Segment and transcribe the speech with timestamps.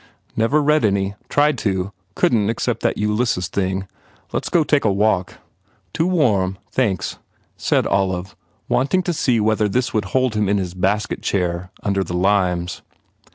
[0.35, 1.13] "Never read any.
[1.29, 1.91] Tried to.
[2.15, 3.87] Couldn t, except that Ulysses thing.
[4.33, 5.35] Let s go take a walk."
[5.93, 7.19] "Too warm, thanks,"
[7.55, 8.35] said Olive,
[8.67, 12.15] wanting to se e whether this would hold him in his basket chair under the
[12.17, 12.81] limes.